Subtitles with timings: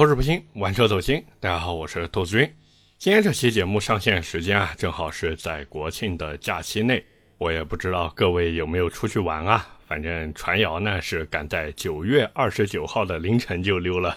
[0.00, 1.22] 口齿不清，玩车走心。
[1.40, 2.50] 大家好，我是兔子君。
[2.96, 7.04] 今天这期节目上线时间啊，正好是在国庆的假期内。
[7.36, 9.68] 我也不知道各位有没有出去玩啊？
[9.86, 14.16] 反正传谣呢是赶在九月二十九号的凌晨就溜了，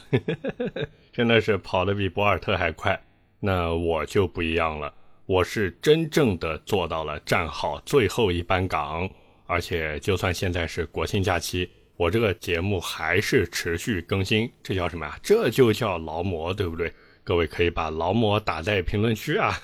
[1.11, 2.97] 真的是跑得比博尔特还快。
[3.41, 4.93] 那我就不一样了，
[5.25, 9.09] 我是真正的做到了站好最后一班岗，
[9.47, 11.69] 而且就算现在是国庆假期。
[11.95, 15.17] 我这个节目还是持续更新，这叫什么呀？
[15.21, 16.91] 这就叫劳模，对不对？
[17.23, 19.57] 各位可以把劳模打在评论区啊。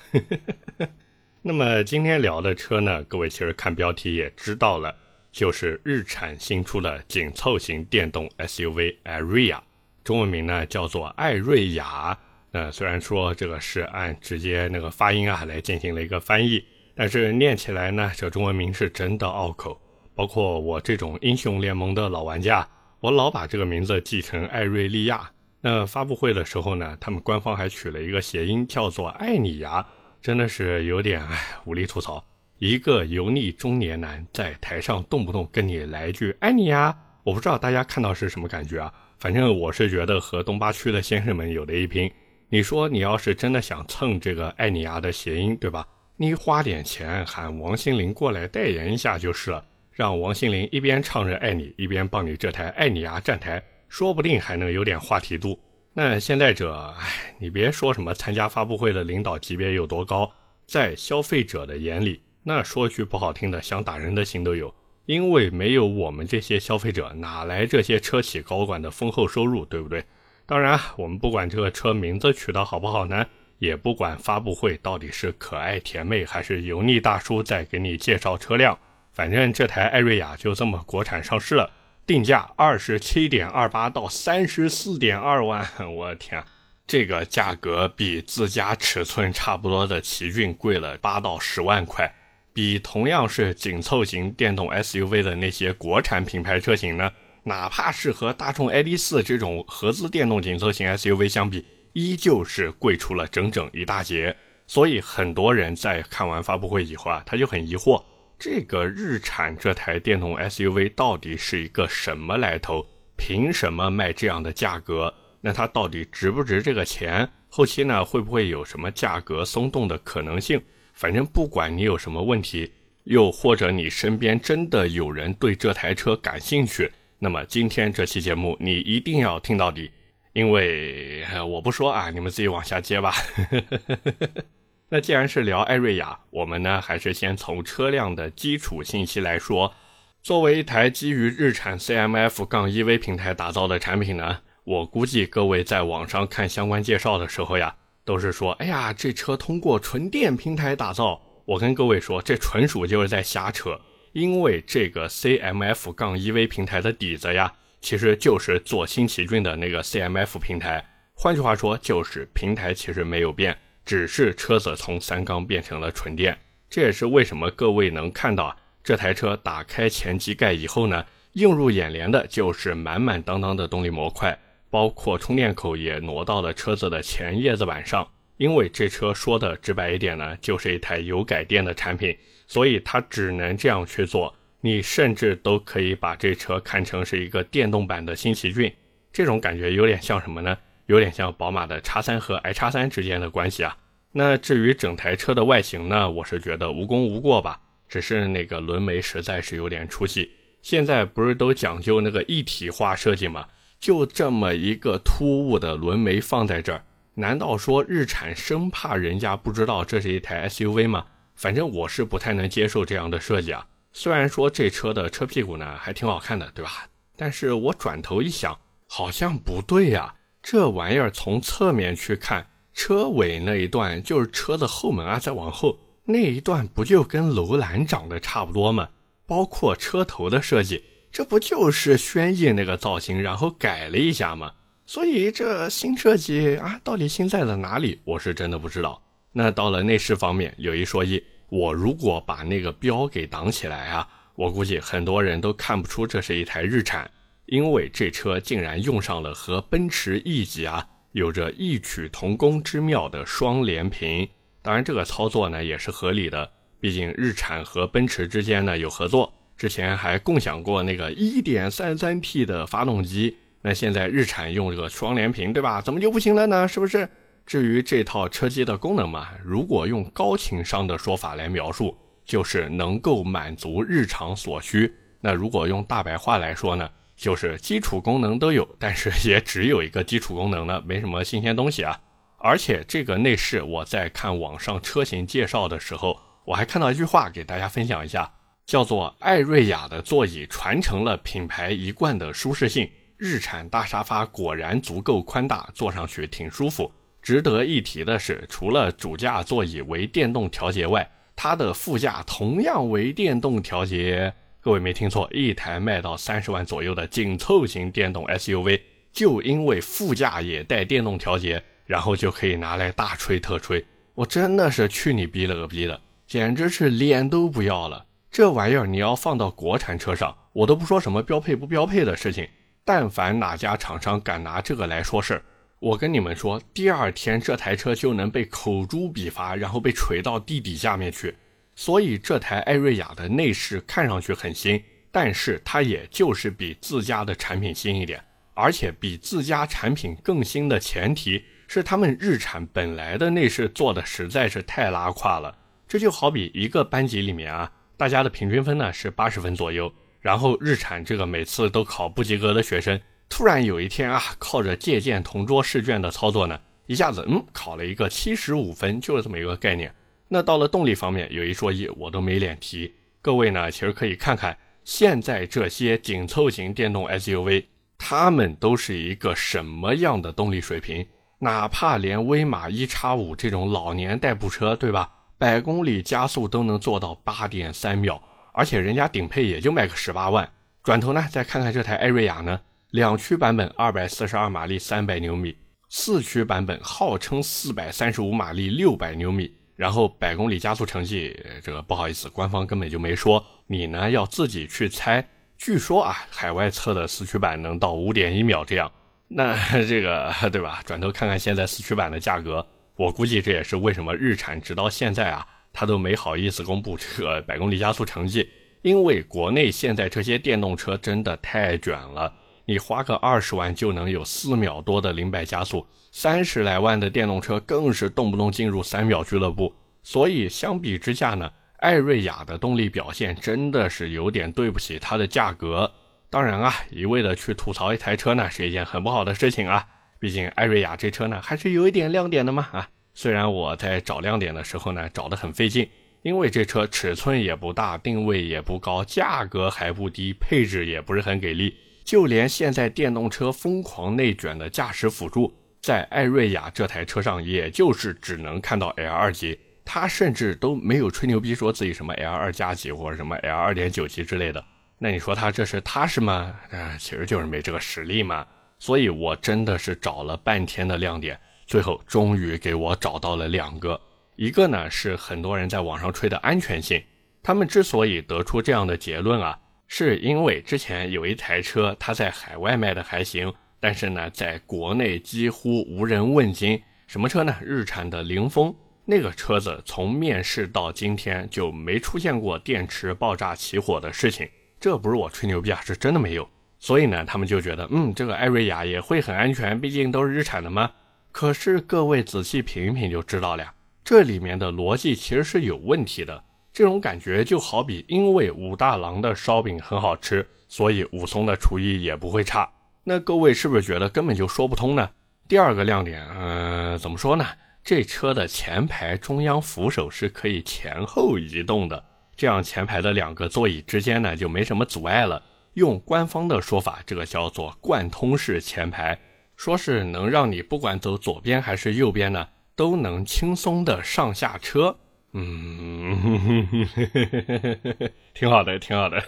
[1.42, 4.94] 那么今天聊的车呢，各位其实看标题也知道了，
[5.32, 9.62] 就是日产新出的紧凑型电动 SUV 艾瑞亚，
[10.04, 12.16] 中文名呢叫做艾瑞雅。
[12.52, 19.80] 呃，虽然说这个是按直接那个发音啊来进行了一个翻译，但是念起来呢，这中文名是真的拗口。
[20.20, 22.68] 包括我这种英雄联盟的老玩家，
[23.00, 25.30] 我老把这个名字记成艾瑞利亚。
[25.62, 29.82] 那发布会的时候呢，他们官方还取了一个谐音，叫做艾尼亚，
[30.20, 32.22] 真的是有点唉无力吐槽。
[32.58, 38.92] 一个油腻中年男在台上动不动跟你来句爱你呀，我不知道大家看到是什么感觉啊？
[39.18, 42.12] 反正我是觉得和东八区的先生们有的一拼。
[42.50, 45.88] 你说你要是真的想蹭这个艾尼亚的谐音，对吧？
[46.18, 49.64] 你花点钱喊王心凌过来代言一下就是了。
[50.00, 55.60] 让王心凌一边唱着爱你，一边帮你这台爱你啊站台，说不定还能有点话题度。
[55.92, 60.32] 那现在者，哎，你别说什么参加发布会的领导级别有多高，
[60.66, 64.74] 在消费者的眼里，那说句不好听的，想打人的心都有。
[65.04, 70.02] 因为没有我们这些消费者，哪来这些车企高管的丰厚收入，对不对？
[70.46, 73.26] 当然，我们不管这个车名字取得好不好呢，
[73.58, 78.78] 也不管发布会到底是可爱甜妹还是油腻大叔在给你介绍车辆。
[79.12, 81.70] 反正这台艾瑞雅就这么国产上市了，
[82.06, 86.42] 定价二十七点二八到三十四点二万， 我的天，
[86.86, 92.12] 这个价格比自家尺寸差不多的奇骏贵了八到十万块，
[92.52, 97.10] 比同样是紧凑型电动 SUV 的那些国产品牌车型呢，
[97.44, 104.36] 哪怕是和大众 ID.4 这种合资电动紧凑型 SUV 相比，依旧是贵出了整整一大截。
[104.66, 108.00] 所以很多人在看完发布会以后啊，他就很疑惑。
[108.40, 112.86] 这个日产这台电动 SUV 到底是一个什么来头？
[113.18, 115.12] 凭什么卖这样的价格？
[115.42, 117.28] 那它到底值不值这个钱？
[117.50, 120.58] 后期呢会不会有什么价格松动的可能性？
[120.94, 122.72] 反正不管你有什么问题，
[123.04, 129.90] 又或者你身边真的有人对这台车感兴趣，那么今天这期节目你一定要听到底，
[130.32, 133.12] 因为我不说啊，你们自己往下接吧。
[134.92, 139.72] 那既然是聊艾瑞雅，我们呢还是先从车辆的基础信息来说。
[140.20, 151.22] 作为一台基于日产 CMF 杠 EV 平台打造的产品呢，我估计各位在网上看相关介绍的时候呀，都是说，哎呀，这车通过纯电平台打造。
[151.44, 153.80] 我跟各位说，这纯属就是在瞎扯。
[154.12, 160.84] 因为这个 CMF 杠 EV 平台的底子呀，其实就是做新奇骏的那个 CMF 平台。
[161.14, 163.56] 换句话说，就是平台其实没有变。
[163.90, 174.38] 只是车子从三缸变成了纯电，这也是为什么各位能看到这台车打开前机盖以后呢，映入眼帘的就是满满当当的动力模块，
[174.70, 178.06] 包括充电口也挪到了车子的前叶子板上。
[178.36, 184.32] 因为这车说的直白一点呢，就是一台油改电的产品，所以它只能这样去做。
[184.60, 188.72] 你甚至都可以把这车看成是一个电动版的新奇骏，
[189.12, 190.56] 这种感觉有点像什么呢？
[190.90, 193.76] 有点像宝马的叉三和 i 叉三之间的关系啊。
[194.10, 200.32] 那至于整台车的外形呢，我是觉得无功无过吧，只是那个轮眉实在是有点出戏。
[200.62, 203.46] 现在不是都讲究那个一体化设计吗？
[203.78, 206.82] 就这么一个突兀的轮眉放在这儿，
[207.14, 211.06] 难道说日产生怕人家不知道这是一台 SUV 吗？
[211.36, 213.64] 反正我是不太能接受这样的设计啊。
[213.92, 216.88] 虽然说这车的车屁股呢还挺好看的，对吧？
[217.16, 218.58] 但是我转头一想，
[218.88, 220.16] 好像不对呀。
[220.42, 228.88] 这玩意儿从侧面去看，车尾那一段就是车的后门啊，再往后那一段不就跟楼兰长得差不多吗？
[229.26, 230.82] 包括车头的设计，
[231.12, 234.52] 这不就是轩逸那个造型，然后改了一下吗？
[234.86, 238.00] 所以这新设计啊，到底新在了哪里？
[238.04, 239.00] 我是真的不知道。
[239.32, 247.08] 那到了内饰方面，有一说一，我如果把那个标给挡起来啊，我估计很多人都看不出这是一台日产。
[247.50, 254.28] 因为这车竟然用上了和奔驰 E 级啊有着异曲同工之妙的双联屏，
[254.62, 256.48] 当然这个操作呢也是合理的，
[256.78, 265.82] 毕竟日产和奔驰之间呢有合作，之前还共享过那个 1.33T 的发动机，那现在日产用这个双联屏，对吧？
[265.82, 266.68] 怎么就不行了呢？
[266.68, 267.08] 是不是？
[267.44, 274.94] 至于这套车机的功能嘛，如果用高情商的说法来描述，就是能够满足日常所需。
[275.20, 276.88] 那如果用大白话来说呢，
[277.20, 282.00] 就是基础功能都有，但是也只有一个基础功能呢，没什么新鲜东西啊。
[282.38, 288.32] 而且这个内饰，我在看网上车型介绍的时候，我还看到一句话，给大家分享一下，
[288.64, 296.90] 叫做“艾瑞雅的座椅传承了品牌一贯的舒适性，日产大沙发果然足够宽大，坐上去挺舒服。
[297.20, 301.06] 值得一提的是，除了主驾座椅为电动调节外，
[301.36, 304.32] 它的副驾同样为电动调节。
[304.60, 308.80] 各位没听错，一台卖到三十万左右的紧凑型电动 SUV，
[309.12, 311.62] 就因为副驾也带电动调节。
[311.86, 313.84] 然后就可以拿来大吹特吹，
[314.14, 318.06] 我真的是去你逼了个逼的，简直是脸都不要了。
[318.30, 322.46] 这玩意儿你要放到国产车上，我都不说什么标配不标配的事情，
[322.84, 325.42] 但凡哪家厂商敢拿这个来说事儿，
[325.80, 331.34] 我跟你们说，第二天这台车就能被口诛笔伐，然后被锤到地底下面去。
[331.80, 338.22] 所以这台艾瑞雅的内饰看上去很新，但是它也就是比自家的产品新一点，
[338.52, 341.42] 而且比自家产品更新的前提。
[341.66, 345.56] 是他们日产本来的内饰做的实在是太拉胯了，
[345.88, 349.90] 这就好比一个班级里面啊，大家的平均分呢是八十分左右，
[350.20, 353.00] 然后日产这个每次都考不及格的学生，
[353.30, 359.90] 突然有一天啊，靠着借鉴同桌试卷的操作呢，一下子嗯考了一个七十五分，就是这么一个概念。
[360.32, 362.94] 那到了动力方面有一说一，我都没脸提。
[363.20, 367.64] 各位呢，其实可以看看现在这些紧凑型电动 SUV，
[367.98, 371.04] 它们都是一个什么样的动力水平？
[371.40, 375.12] 哪怕连威马一叉五这种老年代步车，对吧？
[375.36, 378.22] 百公里加速都能做到八点三秒，
[378.52, 380.48] 而且人家顶配也就卖个十八万。
[380.84, 382.60] 转头呢，再看看这台艾瑞雅呢，
[382.90, 385.50] 两驱版本二百四十二马力，三百牛米；
[385.88, 389.52] 四驱版本号称四百三十五马力，六百牛米。
[389.80, 391.34] 然后百公里加速成绩，
[391.64, 395.26] 这个不好意思，官方根本就没说，你呢要自己去猜。
[395.56, 398.92] 据说啊，海外测的四驱版能到五点一秒这样。
[399.28, 399.56] 那
[399.86, 400.82] 这个对吧？
[400.84, 408.46] 转头看看现在四驱版的价格，我估计这也是为什么日产直到现在啊，他都没好意思公布这个百公里加速成绩，
[408.82, 412.34] 因为国内现在这些电动车真的太卷了，
[412.70, 419.74] 你花个二十万就能有四秒多的零百加速，三十来万的电动车更是动不动进入三秒俱乐部。
[420.04, 425.90] 所以相比之下呢，艾瑞雅的动力表现真的是有点对不起它的价格。
[426.30, 429.84] 当然啊，一味的去吐槽一台车呢，是一件很不好的事情啊。
[430.20, 432.88] 毕竟艾瑞雅这车呢，还是有一点亮点的嘛啊。
[433.14, 435.90] 虽然我在找亮点的时候呢，找得很费劲，
[436.22, 441.74] 因为这车尺寸也不大，定位也不高，价格还不低，配置也不是很给力。
[442.10, 454.64] 就连现在电动车疯狂内卷的驾驶辅助，在艾瑞雅这台车上，也就是只能看到 L 二级，它甚至都没有吹牛逼说自己什么 L 二加级或者什么 L 二点九级之类的。
[454.98, 456.52] 那你说他这是踏实吗？
[456.72, 458.44] 啊，其实就是没这个实力嘛。
[458.80, 464.00] 所以我真的是找了半天的亮点，最后终于给我找到了两个。
[464.34, 467.00] 一个呢是很多人在网上吹的安全性，
[467.40, 469.56] 他们之所以得出这样的结论啊，
[469.92, 476.80] 是因为之前有一台车，它在海外卖的还行，但是呢，在国内几乎无人问津。
[477.08, 477.56] 什么车呢？
[477.60, 478.72] 日产的凌风，
[479.04, 484.48] 那个车子从面世到今天就没出现过电池爆炸起火的事情。
[484.78, 486.48] 这不是我吹牛逼啊，是真的没有。
[486.78, 490.92] 所以呢，他们就觉得，嗯，这个艾瑞雅也会很安全，毕竟都是日产的嘛。
[491.32, 496.44] 可是各位仔细品一品就知道了，呀，这里面的逻辑其实是有问题的。
[496.72, 502.70] 这种感觉就好比，因为武大郎的烧饼很好吃，所以武松的厨艺也不会差。
[503.02, 505.10] 那各位是不是觉得根本就说不通呢？
[505.48, 507.44] 第二个亮点，嗯，怎么说呢？
[507.82, 512.04] 这车的前排中央扶手是可以前后移动的。
[512.36, 515.42] 这样前排的两个座椅之间呢就没什么阻碍了。
[515.74, 519.18] 用官方的说法，这个叫做贯通式前排，
[519.56, 522.46] 说是能让你不管走左边还是右边呢，
[522.76, 524.96] 都能轻松的上下车。
[525.32, 526.86] 嗯，
[528.34, 529.22] 挺好的，挺好的。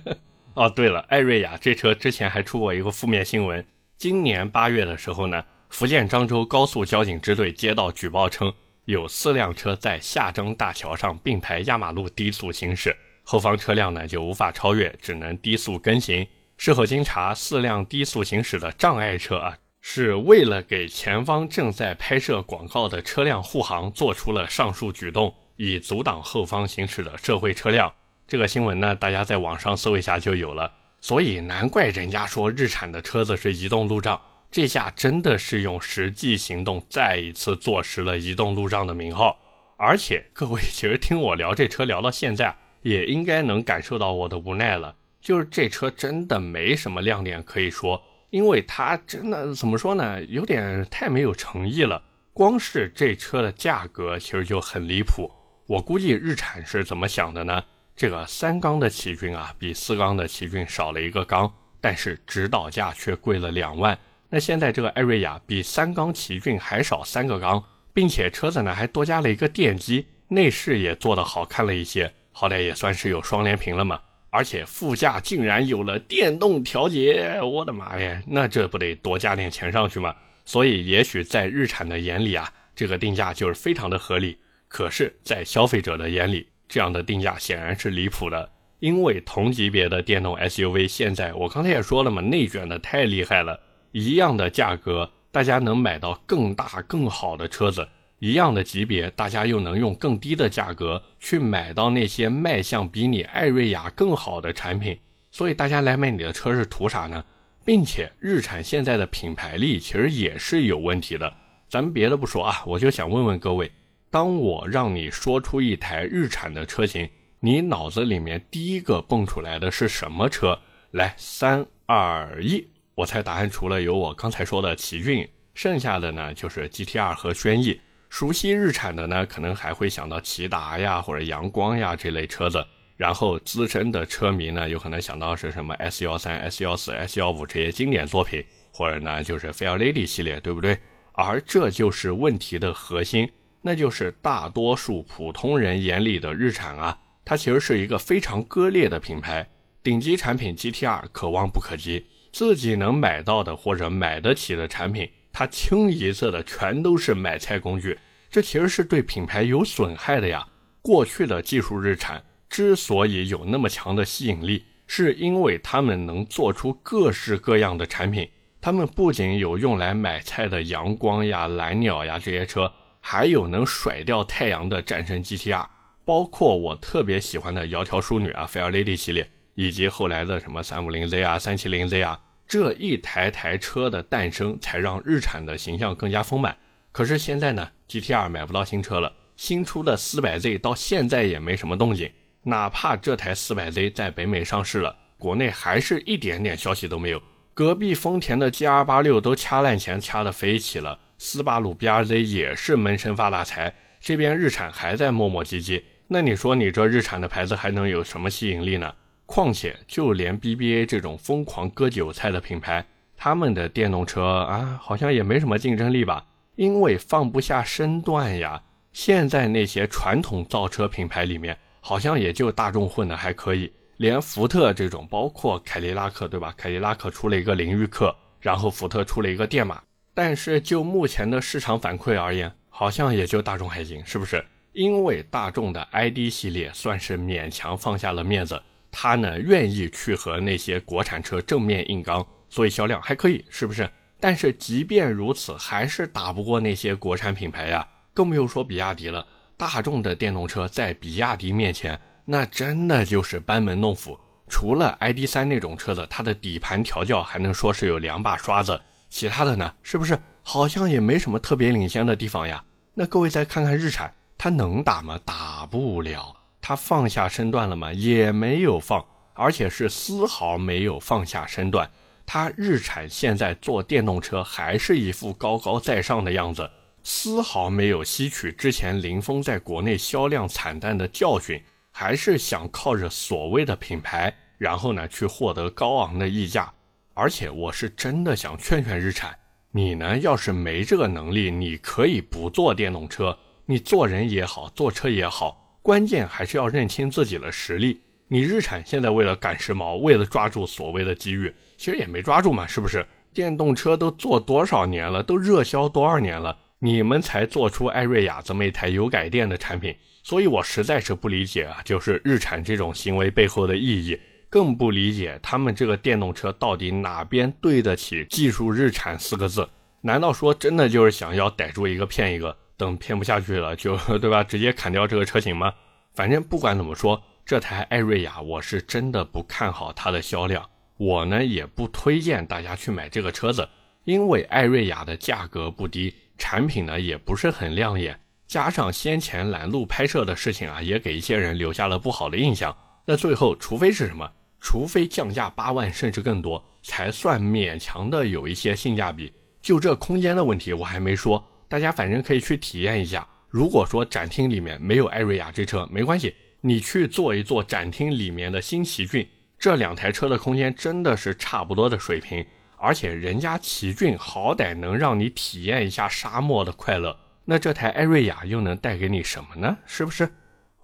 [0.54, 3.64] 哦，对了，艾瑞雅这车之前还出过一个负面新闻。
[3.96, 8.52] 今年八月的时候呢，福建漳州高速交警支队接到举报称。
[8.84, 16.24] 有四辆车在下漳大桥上并排压马路低速行驶，后方车辆呢就无法超越，只能低速跟行。
[16.56, 27.92] 事后经查，四辆低速行驶的障碍车啊，是为了给前方正在拍摄广告的车辆护航，做出了上述举动，以阻挡后方行驶的社会车辆。
[28.28, 30.72] 这个新闻呢，大家在网上搜一下就有了。
[31.00, 34.20] 所以难怪人家说日产的车子是移动路障，
[34.50, 39.38] 这下真的是用实际行动再一次坐实了移动路障的名号。
[39.76, 52.02] 而且各位其实听我聊这车聊到现在，也应该能感受到我的无奈了，就是这车真的没什么亮点可以说，因为它真的怎么说呢，有点太没有诚意了。
[52.32, 55.30] 光是这车的价格其实就很离谱，
[55.66, 57.64] 我估计日产是怎么想的呢？
[57.96, 63.98] 这个三缸的奇骏啊，比四缸的奇骏少了一个缸，但是指导价却贵了两万。
[64.28, 74.00] 那现在这个艾瑞亚比三缸奇骏还少三个缸，并且车子呢还多加了一个电机，内饰也做得好看了一些，好歹也算是有双联屏了嘛。
[74.30, 80.14] 而且副驾竟然有了电动调节，我的妈呀，那这不得多加点钱上去吗？
[80.44, 84.38] 所以也许在日产的眼里啊，这个定价就是非常的合理。
[84.68, 93.60] 可是，在消费者的眼里，这样的定价显然是离谱的，因为同级别的电动 SUV 现在我刚才也说了嘛，内卷的太厉害了。
[93.92, 97.82] 一样的价格，大家能买到更大更好的车子；
[98.18, 104.98] 一样的级别，大家又能用更低的价格去买到那些卖相比你艾瑞雅更好的产品。
[105.30, 107.24] 所以大家来买你的车是图啥呢？
[107.64, 111.32] 并且日产现在的品牌力其实也是有问题的。
[111.68, 113.70] 咱们别的不说啊，我就想问问各位。
[114.10, 117.08] 当我让你说出一台日产的车型，
[117.40, 120.58] 你脑子里面第一个蹦出来的是什么车？
[120.92, 127.80] 来，三二一，我猜答案除了有我刚才说的奇骏，剩下的呢就是 GT-R 和轩逸。
[128.08, 132.64] 熟悉日产的呢，可能还会想到骐达呀或者阳光呀这类车子。
[132.96, 140.78] 然后资深的车迷呢，有可能想到是什么 S 幺三、S 幺四、S 幺五这些经典作品，或者呢就是 Fairlady 系列，对不对？
[141.12, 143.28] 而这就是问题的核心。
[143.66, 149.44] 那就是大多数普通人眼里的日产啊，它其实是一个非常割裂的品牌。
[149.82, 157.98] 顶级产品 GT-R 可望不可及，自己能买到的或者买得起的产品，它清一色的全都是买菜工具。
[158.30, 160.46] 这其实是对品牌有损害的呀。
[160.80, 168.28] 过去的技术日产之所以有那么强的吸引力，是因为他们能做出各式各样的产品。
[168.60, 172.72] 他们不仅有用来买菜的阳光呀、蓝鸟呀这些车。
[173.08, 175.64] 还有能甩掉太阳的战神 GTR，
[176.04, 186.56] 包括我特别喜欢的窈窕淑女啊，Fairlady 系列，以及后来的什么 350Z 啊、370Z 啊，这一台台车的诞生，才让日产的形象更加丰满。
[186.90, 192.10] 可是现在呢，GTR 买不到新车了，新出的 400Z 到现在也没什么动静，
[192.42, 197.22] 哪怕这台 400Z 在北美上市了，国内还是一点点消息都没有。
[197.54, 200.98] 隔壁丰田的 GR86 都掐烂钱掐得飞起了。
[201.18, 205.82] 斯巴鲁 BRZ 也是闷声发大财，这边日产还在磨磨唧唧。
[206.08, 208.94] 那你说你这日产的牌子还能有什么吸引力呢？
[209.24, 216.24] 况且就连 BBA 这种疯狂割韭菜的品牌，他们的电动车啊，好像也没什么竞争力吧？
[216.54, 218.62] 因为放不下身段呀。
[218.92, 226.54] 现在那些传统造车品牌里面，好像也就大众混的还可以，连福特这种，包括凯迪拉克，对吧？
[226.56, 229.82] 凯迪拉克出了一个凌域客，然后福特出了一个电马。
[230.16, 234.42] 但是就目前的市场反馈而言，好像也就大众还行，是不是？
[234.72, 238.58] 因为大众的 ID 系列算是勉强放下了面子，
[238.90, 243.86] 他呢愿意去和那些国产车正面硬刚，所以销量还可以，是不是？
[244.18, 249.26] 但是即便如此，还是打不过那些国产品牌呀，更不用说比亚迪了。
[249.58, 254.18] 大众的电动车在比亚迪面前，那真的就是班门弄斧。
[254.48, 258.80] 除了 ID.3 那种车子，它的底盘调教还能说是有两把刷子。
[259.08, 262.64] 其他的呢，是不是好像也没什么特别领先的地方呀？
[262.94, 265.18] 那各位再看看日产，它能打吗？
[265.24, 266.34] 打不了。
[266.60, 267.92] 它放下身段了吗？
[267.92, 271.88] 也没有放，而且是丝毫没有放下身段。
[272.24, 276.68] 它日产现在做电动车还是一副高高在上的样子，
[277.04, 286.72] 丝毫没有吸取之前林峰在国内销量惨淡的教训，还是想靠着所谓的品牌，然后呢去获得高昂的溢价。
[287.16, 289.34] 而且我是真的想劝劝日产，
[289.70, 298.02] 你呢要是没这个能力，你可以不做电动车，你做人也好，做车也好，关键还是要认清自己的实力。
[298.28, 303.06] 你日产现在为了赶时髦，为了抓住所谓的机遇，其实也没抓住嘛，是不是？
[303.32, 314.20] 电动车都做多少年了，都热销多少年了，你们才做出艾瑞雅这么一台油改电的产品，所以我实在是不理解啊，就是日产这种行为背后的意义。
[314.48, 319.68] 更不理解他们这个电动车到底哪边对得起“技术日产”四个字？
[320.02, 324.44] 难道说真的就是想要逮住一个骗一个，等骗不下去了就 对吧？
[324.44, 325.72] 直接砍掉这个车型吗？
[326.14, 330.68] 反正不管怎么说，这台艾瑞亚我是真的不看好它的销量。
[330.96, 333.68] 我呢也不推荐大家去买这个车子，
[334.04, 342.74] 因为艾瑞雅的价格不低，产品呢也不是很亮眼，加上先前拦路拍摄的事情啊，也给一些人留下了不好的印象。
[343.06, 344.30] 那最后，除非是什么？
[344.60, 349.32] 除非降价八万甚至更多，才算勉强的有一些性价比。
[349.62, 353.26] 就这空间的问题，我还没说，大家反正可以去体验一下。
[353.48, 362.44] 如果说展厅里面没有艾瑞雅这车，没关系，你去坐一坐展厅里面的新奇骏，这两台车的空间真的是差不多的水平，
[362.76, 369.76] 而且人家奇骏好歹能让你体验一下沙漠的快乐，那这台艾瑞雅又能带给你什么呢？
[369.86, 370.28] 是不是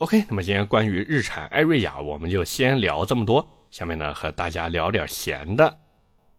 [0.03, 3.49] ？OK，那么今天关于日产艾瑞雅，我们就先聊这么多。
[3.71, 5.79] 下面呢，和大家聊点闲的。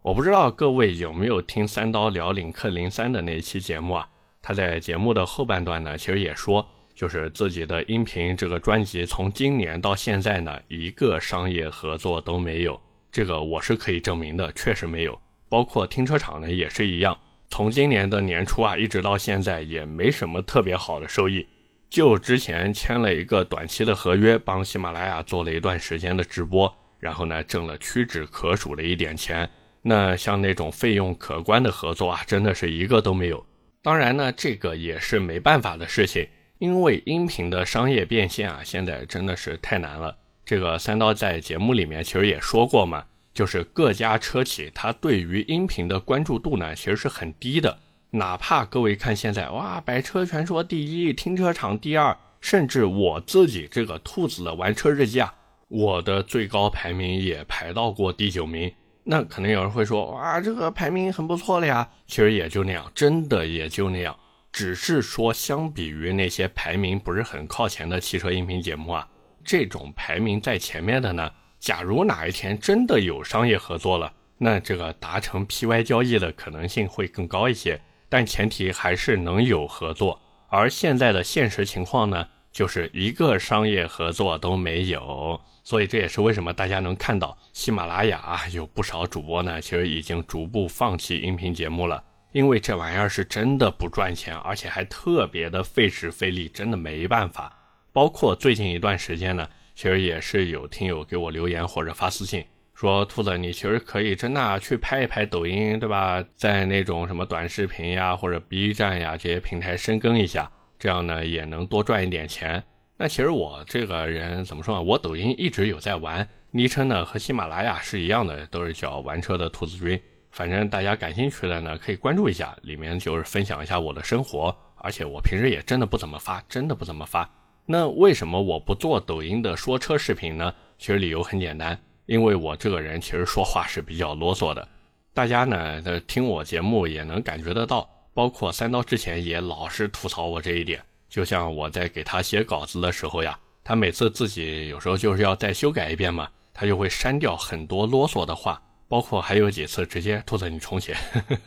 [0.01, 4.09] 我不知道各位有没有听三刀聊领克零三的那一期节目啊？
[4.41, 12.77] 他在节目的后半段呢，其实也说，就是自己的音频这个专辑从今年到现在呢，一个商业合作都没有。
[13.13, 15.17] 这个我是可以证明的，确实没有。
[15.47, 17.17] 包括停车场呢也是一样，
[17.47, 21.47] 从今年的年初啊，一直到现在也没什么特别好的收益。
[21.93, 26.75] 就之前签了一个短期的合约，帮喜马拉雅做了一段时间的直播。
[26.97, 29.47] 然后呢，挣了屈指可数的一点钱。
[29.83, 33.45] 那像那种费用可观的合作啊，真的是一个都没有。
[33.83, 40.17] 当然呢，这个也是没办法的事情，因为音频的商业变现啊，现在真的是太难了。
[40.43, 47.77] 这个三刀在节目里面其实也说过嘛，就是各家车企它对于音频的关注度呢，其实是很低的。
[48.15, 55.33] 哪怕各位看现在哇，百车全说第一，停车场第二，甚至我自己这个兔子的玩车日记啊。
[55.67, 58.71] 我的最高排名也排到过第九名，
[59.03, 61.89] 那可能有人会说，哇，这个排名很不错了呀。
[62.05, 64.15] 其实也就那样，真的也就那样。
[64.51, 69.07] 只是说，相比于那些排名不是很靠前的汽车音频节目啊，
[69.43, 77.81] 这种排名在前面的呢，假如哪一天真的有商业合作了，那这个达成 PY 交易的可能性会更高一些。
[78.13, 80.21] 但前提还是能有合作。
[80.47, 85.41] 而现在的现实情况呢，就是一个商业合作都没有。
[85.63, 97.51] 所以这也是为什么大家能看到喜马拉雅啊有不少主播呢，其实已经逐步放弃音频节目了，因为这玩意儿是真的不赚钱，而且还特别的费时费力，真的没办法。
[97.91, 106.23] 包括最近一段时间呢，其实也是有听友给我留言或者发私信说，兔子你其实可以真的去拍一拍抖音，对吧？
[106.35, 112.63] 在那种什么短视频呀或者 B 站呀这些平台深耕一下，这样呢也能多赚一点钱。
[112.97, 114.81] 那其实我这个人怎么说呢？
[114.81, 119.99] 我抖音一直有在玩，昵称呢和喜马拉雅是一样的，都是叫玩车的兔子君。
[120.31, 124.55] 反正大家感兴趣的呢，可以关注一下，里面就是分享一下我的生活。
[124.77, 127.29] 而且我平时也真的不怎么发，真的不怎么发。
[127.65, 130.53] 那为什么我不做抖音的说车视频呢？
[130.77, 134.67] 其实理由很简单，因为我这个人其实说话是比较啰嗦的。
[135.13, 140.81] 大家呢在听我节目也能感觉得到，包括三刀之前也老是吐槽我这一点。
[141.09, 150.97] 就像我在给他写稿子的时候呀，他每次自己有时候就是要再修改一遍嘛，他就会删掉很多啰嗦的话，包括还有几次直接兔子你重写，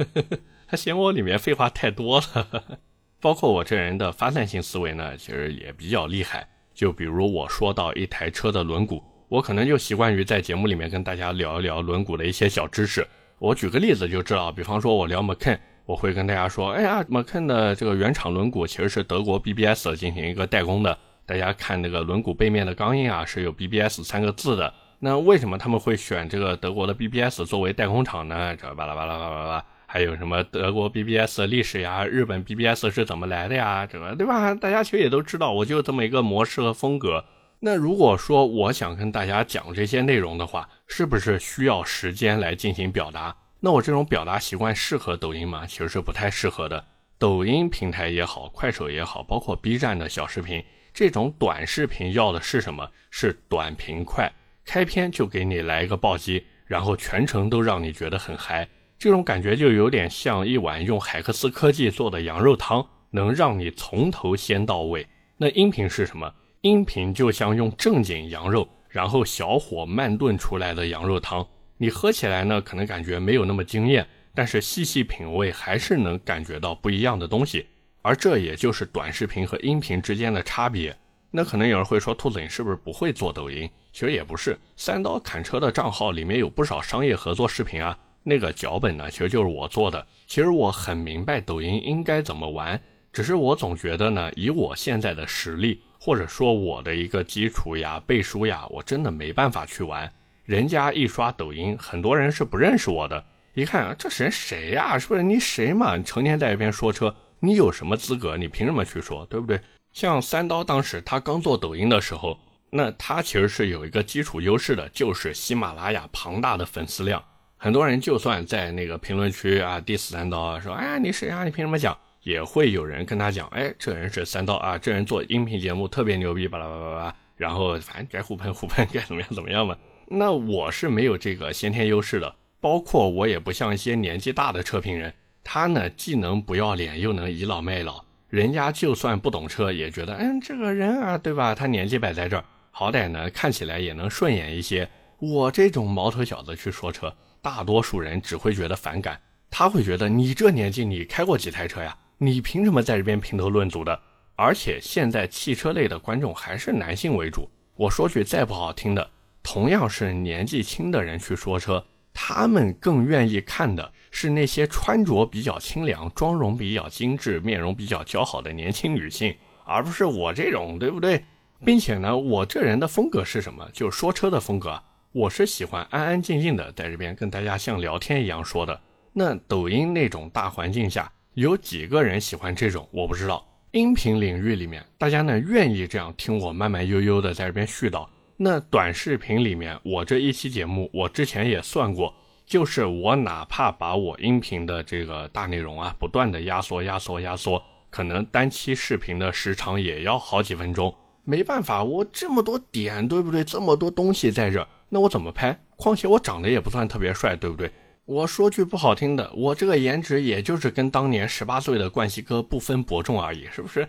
[0.68, 2.78] 他嫌我里面废话太多了。
[3.20, 6.48] 包括我这人的发散性思维呢，其实也比较厉害。
[6.72, 13.06] 就比如我说到一台车的轮毂，我可能就习惯于在节目里面跟大家聊一聊轮毂的一些小知识。
[13.38, 15.58] 我举个例子就知道，比方说我聊 Macan。
[15.84, 20.98] 我会跟大家说，哎呀，马肯的这个原厂轮毂其实是德国 BBS 进行一个代工的。
[21.24, 24.74] 大家看那个轮毂背面的钢印啊，是有 BBS 三个字的。
[24.98, 28.56] 那为什么他们会选这个德国的 BBS 作为代工厂呢？
[28.56, 32.04] 这巴拉巴拉巴拉巴拉，还有什么德国 BBS 的历史呀？
[32.04, 33.86] 日本 BBS 是怎么来的呀？
[33.86, 34.52] 这个对吧？
[34.56, 37.24] 大家其实也都知道，我就这么一个模式和风格。
[37.60, 43.34] 那如果说我想跟大家讲这些内容的话，是不是需要时间来进行表达？
[43.60, 45.66] 那我这种表达习惯适合抖音吗？
[45.66, 46.84] 其实是不太适合的。
[47.18, 52.88] 抖音平台也好，快手也好，包括 B 站的小视频，这种短视频要的是什么？
[53.10, 54.30] 是短平快，
[54.66, 58.68] 开篇就给你来一个暴击，然后全程都让你觉得很嗨。
[58.98, 65.06] 这种感觉就有点像一碗用海克斯科技做的羊肉汤，能让你从头鲜到尾。
[65.38, 66.34] 那音频是什么？
[66.66, 71.46] 音频就像用正经羊肉，然后小火慢炖出来的羊肉汤。
[71.76, 77.64] 你喝起来呢，可能感觉没有那么惊艳，但是细细品味还是能感觉到不一样的东西。
[78.02, 80.96] 而这也就是短视频和音频之间的差别。
[81.30, 83.70] 那可能有人会说，兔子你是不是不会做抖音？
[83.92, 87.96] 其实也不是，三刀砍车的账号里面有不少商业合作视频啊。
[88.24, 90.04] 那个脚本呢，其实就是我做的。
[90.26, 92.80] 其实我很明白抖音应该怎么玩，
[93.12, 100.08] 只是我总觉得呢，以我现在的实力，或者说我的一个基础呀、背书呀，我真的没办法去玩。
[100.44, 103.24] 人家一刷抖音，很多人是不认识我的。
[103.54, 104.96] 一看这人谁呀？
[104.96, 105.98] 是不是你谁嘛？
[105.98, 108.36] 成天在一边说车，你有什么资格？
[108.36, 109.26] 你凭什么去说？
[109.26, 109.60] 对不对？
[109.92, 112.38] 像三刀当时他刚做抖音的时候，
[112.70, 117.20] 那他其实是有一个基础优势的，就是喜马拉雅庞大的粉丝量。
[117.56, 121.42] 很多人就算在那个评论区啊 diss 三刀，说哎呀你谁啊？
[121.42, 121.98] 你凭什么讲？
[122.26, 127.14] 也会有人跟他讲，哎这人是三刀啊，这人做音频节目特别牛逼，巴拉巴拉巴拉。
[127.36, 129.76] 然后反正该互喷互喷，该怎么样怎么样嘛。
[130.08, 138.04] 那我是没有这个先天优势的，包括我也不像一些年纪大的车评人，他呢既能不要脸，又能倚老卖老。
[138.28, 141.54] 人家就算不懂车，也觉得，嗯，这个人啊，对吧？
[141.54, 144.88] 他年纪摆在这儿，好歹呢，看起来也能顺眼一些。
[145.20, 149.20] 我这种毛头小子去说车，大多数人只会觉得反感。
[149.48, 151.96] 他会觉得，你这年纪，你开过几台车呀？
[152.18, 154.00] 你凭什么在这边评头论足的？
[154.36, 157.48] 而且现在汽车类的观众还是男性为主。
[157.74, 159.10] 我说句再不好听的，
[159.42, 163.92] 同样是年纪轻的人去说车，他们更愿意看的。
[164.10, 171.22] 是那些穿着比较清凉、妆容比较精致、面容比较姣好的年轻女性，而不是我这种，对不对？
[171.64, 173.68] 并且呢，我这人的风格是什么？
[173.74, 174.82] 就是说车的风格。
[175.12, 178.80] 我是喜欢安安静静的在这边跟大家像聊天一样说的。
[179.12, 182.88] 那抖音那种大环境下，有几个人喜欢这种？
[182.90, 183.46] 我不知道。
[183.72, 188.08] 音频领域里面，大家呢愿意这样听我慢慢悠悠的在这边絮叨。
[188.38, 192.14] 那短视频里面，我这一期节目，我之前也算过。
[192.46, 200.94] 就是我哪怕把我音频的这个大内容啊，不断的压缩、压缩、压缩，可能单期视频的时长也要好几分钟。
[201.24, 203.44] 没办法，我这么多点，对不对？
[203.44, 205.60] 这么多东西在这，那我怎么拍？
[205.76, 207.70] 况且我长得也不算特别帅，对不对？
[208.06, 213.86] 我说句不好听的，我这个颜值也就是跟当年十八岁的冠希哥不分伯仲而已，是不是？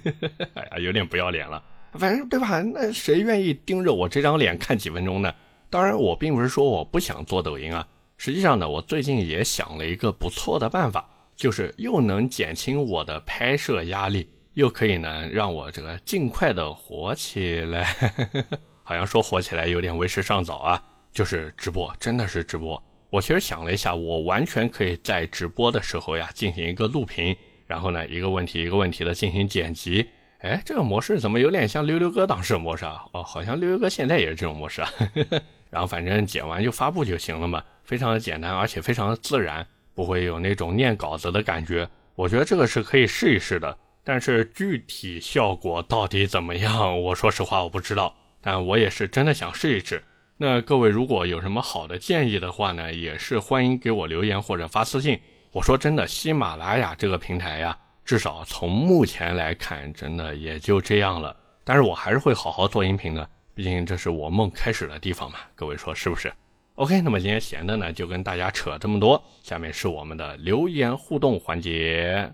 [0.56, 1.62] 哎呀，有点不要脸了。
[1.92, 2.62] 反正对吧？
[2.62, 5.30] 那谁愿意盯着我这张脸看几分钟呢？
[5.68, 7.86] 当然，我并不是说我不想做抖音啊。
[8.16, 17.94] 实际上呢，我最近也想了一个不错的办法，就是又能减轻我的拍摄压力，又可以呢让我这个尽快的火起来。
[18.82, 22.82] 好像说火起来有点为时尚早啊，就是直播，真的是直播。
[23.10, 27.34] 我其实想了一下，我完全可以在直播的时候呀进行一个录屏，
[27.66, 30.06] 然后呢一个问题一个问题的进行剪辑。
[30.40, 33.04] 哎，这个模式怎么有点像溜溜哥当时的模式啊？
[33.12, 34.90] 哦，好像溜溜哥现在也是这种模式啊。
[35.70, 37.62] 然后反正剪完就发布就行了嘛。
[37.82, 41.88] 非常的简单，而且非常的自然，不会有那种念稿子的感觉。
[42.14, 48.14] 我觉得这个是可以试一试的，但是具体效果到底怎么样，我说实话我不知道。
[48.40, 50.04] 但我也是真的想试一试。
[50.40, 55.18] 那各位如果有什么好的建议的话呢，也是欢迎给我留言或者发私信。
[55.50, 61.36] 我说真的，喜马拉雅这个平台呀，至少从目前来看，真的也就这样了。
[61.64, 65.40] 但是我还是会好好做音频的，毕竟这是我梦开始的地方嘛。
[65.56, 66.32] 各位说是不是
[66.76, 69.20] ？OK，那么今天闲的呢，就跟大家扯这么多。
[69.42, 72.32] 下面是我们的留言互动环节。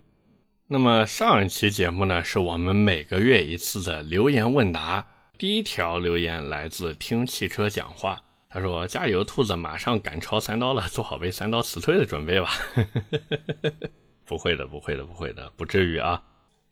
[0.69, 5.07] 那么上一期节目呢，是我们每个月一次的留言问答。
[5.37, 12.51] 第一条留言来自听汽车讲话，他说：“加油，兔子，马上赶超三刀了，做好被三刀辞退的准备吧。
[14.25, 16.23] ”不会的，不会的，不会的，不至于啊。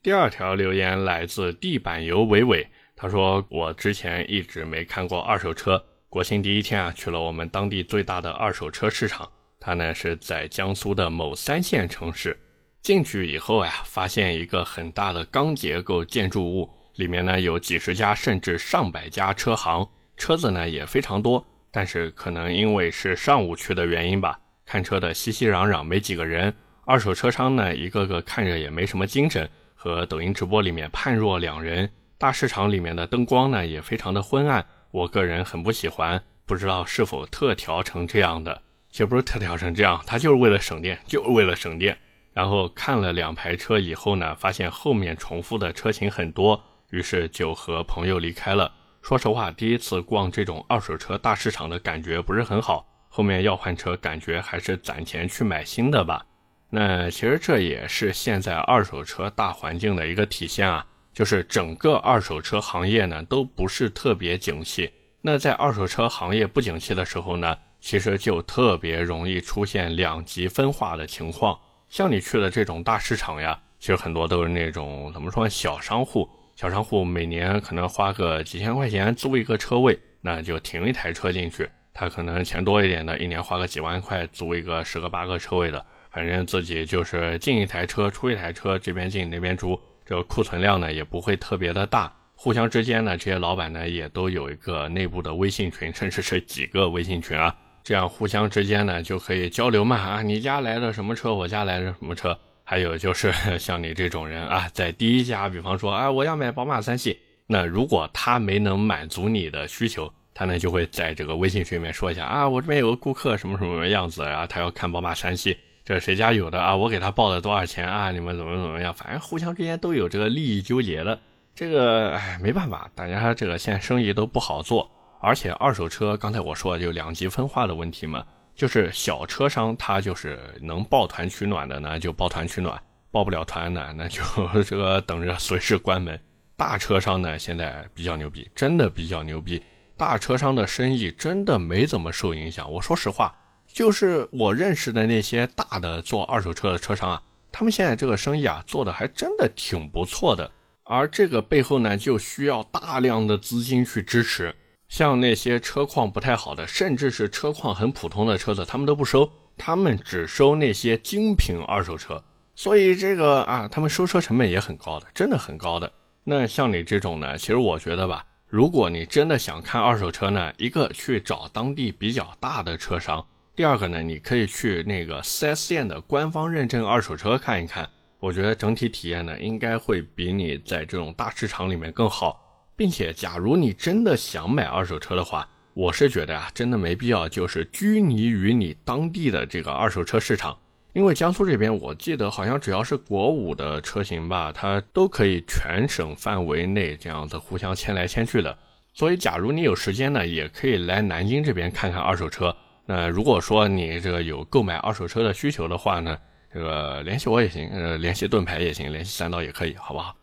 [0.00, 9.28] 第二条留言来自地板油伟伟，他说：“我之前一直没看过二手车。”国庆第一天啊，去了我们当地最大的二手车市场。
[9.58, 12.38] 它呢是在江苏的某三线城市。
[12.80, 21.44] 进去以后呀，发现一个很大的钢结构建筑物，里面呢有几十家甚至上百家车行，车子呢也非常多。
[21.70, 26.52] 但是可能因为是上午去的原因吧，看车的熙熙攘攘，没几个人。
[26.84, 31.88] 二手车商呢，一个个看着也没什么精神，和抖音直播里面判若两人。
[32.18, 34.64] 大市场里面的灯光呢也非常的昏暗。
[34.90, 41.96] 我个人很不喜欢，不知道是否特调成这样的，其实不是特调成这样，它就是为了省电，就是为了省电。
[42.34, 48.72] 然后看了两排车以后呢，发现后面重复的车型很多，于是就和朋友离开了。
[49.02, 56.24] 说实话，第一次逛这种二手车大市场的感觉不是很好，后面要换车，感觉还是攒钱去买新的吧。
[56.70, 60.86] 那其实这也是现在二手车大环境的一个体现啊。
[61.14, 71.60] 就是整个二手车行业呢都不是特别景气，那在二手车行业不景气的时候呢，其实就特别容易出现两极分化的情况。
[71.90, 81.68] 像你去的这种大市场呀，其实很多都是那种怎么说小商户，小商户每年可能花个几千块钱租一个车位，那就停一台车进去。
[81.94, 89.78] 他可能钱多一点的，一年花个几万块租一个十个八个车位的，反正自己就是进一台车出一台车，这边进那边出。
[90.04, 102.36] 这个库存量呢也不会特别的大，互相之间呢，这些老板呢也都有一个内部的微信群，甚至是几个微信群啊，这样互相之间呢就可以交流嘛啊，你家来了什么车，我家来了什么车，
[102.72, 103.30] 还有就是
[103.60, 115.54] 像你这种人啊，在第一家，比方说啊，我要买宝马三系，那如果他没能满足你的需求，他呢就会在这个微信群里面说一下啊，我这边有个顾客什么什么样子然后，他要看宝马三系，
[115.84, 121.20] 这谁家有的啊，我给他报了多少钱啊，你们怎么怎么样，反正互相之间都有这个利益纠结的。
[121.54, 132.76] 这个哎，没办法，大家这个现在生意都不好做，而且二手车刚才我说的就两极分化的问题嘛，就是小车商他就是能抱团取暖的呢，就抱团取暖；
[133.10, 134.22] 抱不了团的，那就
[134.62, 136.18] 这个等着随时关门。
[136.56, 139.62] 大车商呢现在比较牛逼，真的比较牛逼，
[139.96, 142.70] 大车商的生意真的没怎么受影响。
[142.70, 143.34] 我说实话，
[143.66, 150.48] 就是我认识的那些大的做二手车的车商啊，他们现在这个生意啊做的还真的挺不错的。
[150.84, 154.54] 而这个背后呢，就需要大量的资金去支持。
[154.92, 162.22] 像那些车况不太好的，甚至是车况很普通的车子，他们都不收，他们只收那些精品二手车。
[162.54, 165.90] 所以这个啊，他们收车成本也很高的，真的很高的。
[166.24, 173.26] 那像你这种呢，其实我觉得吧，如果你真的想看二手车呢，一个去找当地比较大的车商，
[173.56, 177.88] 第二个呢，你可以去那个 4S 店的官方认证二手车看一看。
[178.20, 182.41] 我觉得整体体验呢，应该会比你在这种大市场里面更好，
[182.76, 190.58] 并且，假如你真的想买二手车的话，我是觉得啊，真的没必要就是拘泥于你当地的这个二手车市场，
[190.92, 198.56] 因为江苏这边我记得好像只要是国五的车型吧，它都可以全省范围内这样子互相迁来迁去的。
[198.92, 202.54] 所以，假如你有时间呢，也可以来南京这边看看二手车。
[202.84, 206.18] 那如果说你这个有购买二手车的需求的话呢？
[206.54, 210.14] 这个联系我也行，呃，联系盾牌也行，联系三刀也可以，好不好？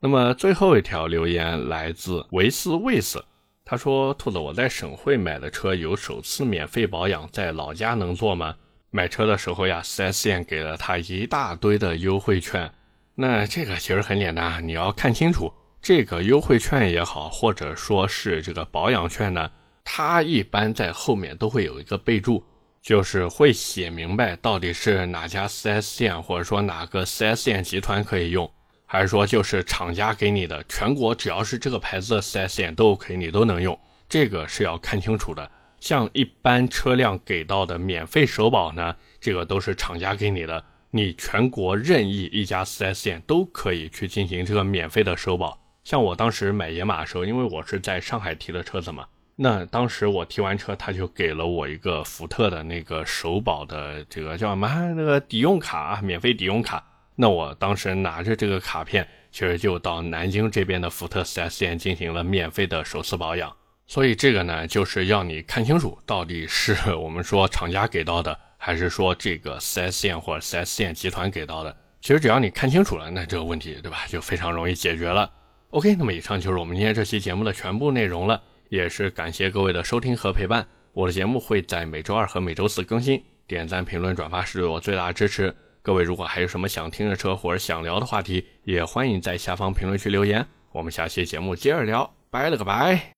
[0.00, 3.24] 那么最后一条留言来自维斯卫斯，
[3.64, 8.54] 他说：“兔子，我在省会买的车有首次免费保养，在老家能做吗？
[8.90, 12.70] 买车的时候呀，4S 店给了他一大堆的优惠券。
[13.14, 19.50] 那这个其实很简单，你要看清楚这个优惠券也好，或者说是这个保养券呢，
[19.84, 22.44] 它一般在后面都会有一个备注。”
[22.80, 28.50] 就是会写明白到底是哪家 4S 店，或者说哪个 4S 店集团可以用，
[28.90, 35.50] 还是说就是厂家给你的，全国只要是这个牌子的 4S 店都 OK，你都能用，这个是要看清楚的。
[35.78, 45.60] 像一般车辆给到的免费首保呢，这个都是厂家给你的，你全国任意一家 4S 店都可以去进行这个免费的首保。
[45.84, 49.06] 像我当时买野马的时候，因为我是在上海提的车子嘛。
[49.36, 56.82] 那当时我提完车，他就给了我一个福特的那个首保的这个叫什么那个抵用卡啊，免费抵用卡。
[57.20, 63.52] 那我当时拿着这个卡片，其实就到南京这边的福特 4S 店进行了免费的首次保养。
[63.88, 71.76] 所以这个呢，就是要你看清楚，到底是我们说厂家给到的，还是说这个 4S 店或者 4S 店集团给到的。
[72.00, 75.28] 其实只要你看清楚了，那这个问题对吧，就非常容易解决了。
[75.70, 78.40] OK，那么以上就是我们今天这期节目的全部内容了。
[78.68, 85.56] 也是感谢各位的收听和陪伴，我的节目会在每周二和每周四更新，点赞、评论、转发是对我最大的支持。
[85.82, 93.17] 各位如果还有什么想听的车或者想聊的话题，也欢迎在下方评论区留言，我们下期节目接着聊，拜了个拜。